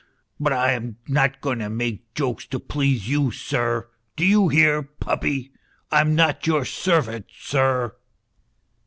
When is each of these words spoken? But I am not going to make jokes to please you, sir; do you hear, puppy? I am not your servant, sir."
But 0.39 0.51
I 0.51 0.71
am 0.71 0.97
not 1.07 1.41
going 1.41 1.59
to 1.59 1.69
make 1.69 2.15
jokes 2.15 2.47
to 2.47 2.59
please 2.59 3.07
you, 3.07 3.29
sir; 3.29 3.87
do 4.15 4.25
you 4.25 4.49
hear, 4.49 4.81
puppy? 4.81 5.51
I 5.91 6.01
am 6.01 6.15
not 6.15 6.47
your 6.47 6.65
servant, 6.65 7.27
sir." 7.31 7.95